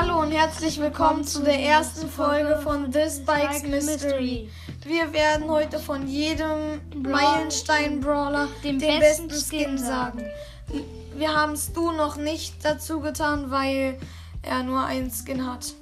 [0.00, 4.48] Hallo und herzlich willkommen zu der ersten Folge von This Bikes Mystery.
[4.84, 10.24] Wir werden heute von jedem Meilenstein-Brawler den, Den besten Skin sagen.
[11.16, 13.98] Wir haben Stu noch nicht dazu getan, weil
[14.42, 15.74] er nur einen Skin hat.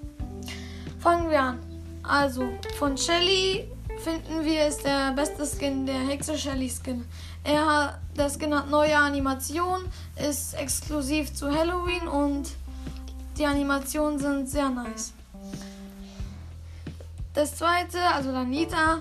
[0.98, 1.58] Fangen wir an.
[2.02, 2.48] Also,
[2.78, 7.04] von Shelly finden wir ist der beste Skin der Hexe Shelly Skin.
[7.44, 9.82] Er hat, der Skin hat neue Animation,
[10.26, 12.48] ist exklusiv zu Halloween und
[13.38, 15.12] die Animationen sind sehr nice.
[17.34, 18.98] Das zweite, also dann Nita.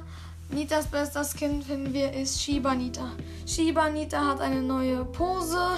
[0.50, 3.12] Nitas bester Skin finden wir ist Shiba Nita.
[3.46, 5.78] Shiba Nita hat eine neue Pose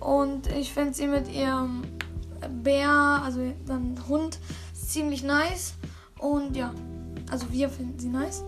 [0.00, 1.82] und ich finde sie mit ihrem
[2.62, 4.38] Bär, also dann Hund,
[4.74, 5.74] ziemlich nice.
[6.18, 6.72] Und ja,
[7.30, 8.44] also wir finden sie nice.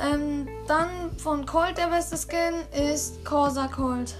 [0.00, 0.88] Ähm, dann
[1.18, 4.14] von Colt der beste Skin ist Corsa Colt.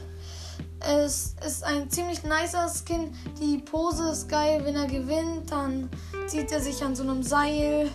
[0.84, 3.14] Es ist ein ziemlich nicer Skin.
[3.40, 4.62] Die Pose ist geil.
[4.64, 5.88] Wenn er gewinnt, dann
[6.26, 7.88] zieht er sich an so einem Seil,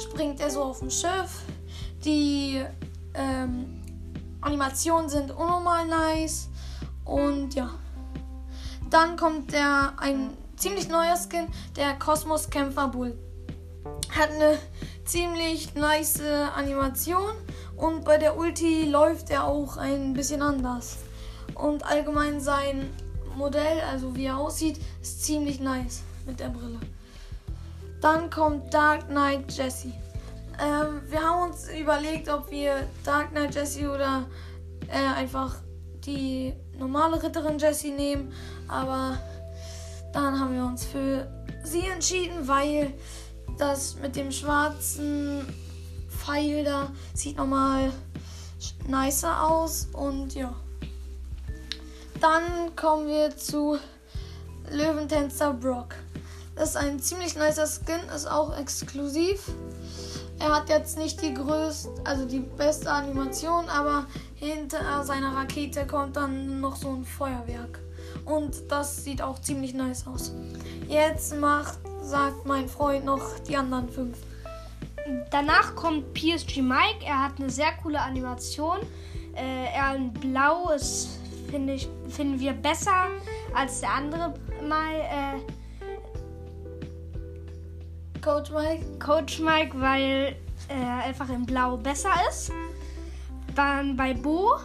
[0.00, 1.42] springt er so auf dem Schiff.
[2.04, 2.64] Die
[3.14, 3.82] ähm,
[4.40, 6.48] Animationen sind unnormal nice.
[7.04, 7.70] Und ja.
[8.90, 13.18] Dann kommt der ein ziemlich neuer Skin, der Kosmos Kämpfer Bull.
[14.10, 14.58] Hat eine
[15.04, 16.20] ziemlich nice
[16.54, 17.32] Animation
[17.76, 20.98] und bei der Ulti läuft er auch ein bisschen anders.
[21.54, 22.90] Und allgemein sein
[23.36, 26.80] Modell, also wie er aussieht, ist ziemlich nice mit der Brille.
[28.00, 29.92] Dann kommt Dark Knight Jesse.
[30.60, 34.26] Ähm, wir haben uns überlegt, ob wir Dark Knight Jesse oder
[34.88, 35.56] äh, einfach
[36.04, 38.32] die normale Ritterin Jessie nehmen,
[38.66, 39.18] aber
[40.12, 41.28] dann haben wir uns für
[41.64, 42.94] sie entschieden, weil
[43.58, 45.46] das mit dem schwarzen
[46.08, 47.92] Pfeil da sieht nochmal
[48.86, 50.54] nicer aus und ja.
[52.20, 53.78] Dann kommen wir zu
[54.70, 55.94] Löwentänzer Brock.
[56.56, 59.52] Das ist ein ziemlich nicer Skin, ist auch exklusiv.
[60.40, 66.16] Er hat jetzt nicht die größte, also die beste Animation, aber hinter seiner Rakete kommt
[66.16, 67.78] dann noch so ein Feuerwerk.
[68.24, 70.32] Und das sieht auch ziemlich nice aus.
[70.88, 74.18] Jetzt macht, sagt mein Freund noch die anderen fünf.
[75.30, 77.04] Danach kommt PSG Mike.
[77.04, 78.78] Er hat eine sehr coole Animation.
[79.34, 81.17] Äh, er in Blau ist,
[81.50, 83.08] finde ich, finden wir besser
[83.54, 84.34] als der andere
[84.66, 84.94] mal.
[84.94, 85.40] Äh,
[88.20, 88.84] Coach Mike.
[88.98, 90.36] Coach Mike, weil
[90.68, 92.52] er einfach in Blau besser ist.
[93.54, 94.56] Dann bei Bo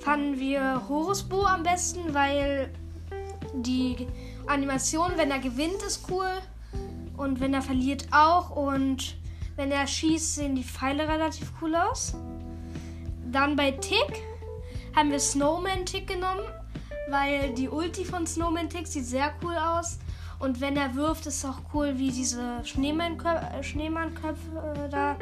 [0.00, 2.70] fanden wir Horus Bo am besten, weil
[3.52, 4.06] die
[4.46, 6.30] Animation, wenn er gewinnt, ist cool.
[7.16, 8.50] Und wenn er verliert auch.
[8.50, 9.16] Und
[9.56, 12.14] wenn er schießt, sehen die Pfeile relativ cool aus.
[13.30, 14.22] Dann bei Tick
[14.94, 16.42] haben wir Snowman Tick genommen,
[17.08, 19.98] weil die Ulti von Snowman Tick sieht sehr cool aus.
[20.38, 25.16] Und wenn er wirft, ist es auch cool, wie diese Schneemannköpfe, Schneemannköpfe äh, da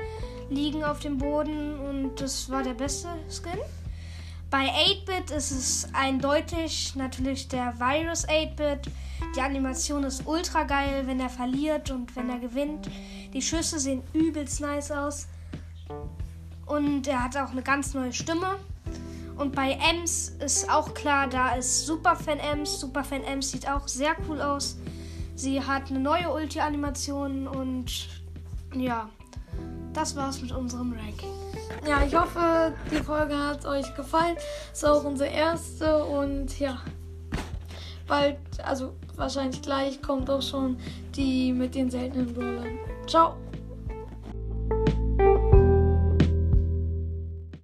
[0.51, 1.79] liegen auf dem Boden.
[1.81, 3.59] Und das war der beste Skin.
[4.51, 8.93] Bei 8-Bit ist es eindeutig natürlich der Virus 8-Bit.
[9.35, 12.89] Die Animation ist ultra geil, wenn er verliert und wenn er gewinnt.
[13.33, 15.27] Die Schüsse sehen übelst nice aus.
[16.67, 18.57] Und er hat auch eine ganz neue Stimme.
[19.37, 22.81] Und bei Ems ist auch klar, da ist Superfan Ems.
[22.81, 24.79] Superfan Ems sieht auch sehr cool aus.
[25.35, 28.09] Sie hat eine neue Ulti-Animation und
[28.75, 29.11] ja,
[29.93, 31.33] das war's mit unserem Ranking.
[31.87, 34.37] Ja, ich hoffe, die Folge hat euch gefallen.
[34.73, 36.79] Ist auch unsere erste und ja.
[38.07, 40.79] Bald, also wahrscheinlich gleich, kommt auch schon
[41.15, 42.79] die mit den seltenen Brawlern.
[43.07, 43.37] Ciao!